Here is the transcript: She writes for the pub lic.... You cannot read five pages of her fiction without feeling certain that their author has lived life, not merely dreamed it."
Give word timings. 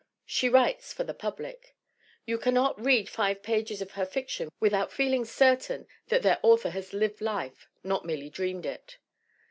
She 0.25 0.49
writes 0.49 0.91
for 0.91 1.03
the 1.03 1.13
pub 1.13 1.39
lic.... 1.39 1.75
You 2.25 2.39
cannot 2.39 2.83
read 2.83 3.07
five 3.07 3.43
pages 3.43 3.83
of 3.83 3.91
her 3.91 4.03
fiction 4.07 4.49
without 4.59 4.91
feeling 4.91 5.25
certain 5.25 5.85
that 6.07 6.23
their 6.23 6.39
author 6.41 6.71
has 6.71 6.91
lived 6.91 7.21
life, 7.21 7.67
not 7.83 8.03
merely 8.03 8.31
dreamed 8.31 8.65
it." 8.65 8.97